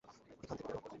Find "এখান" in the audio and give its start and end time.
0.43-0.55